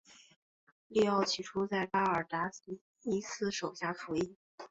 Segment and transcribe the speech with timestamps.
[0.87, 2.49] 利奥起初在巴尔达
[3.03, 4.35] 尼斯手下服役。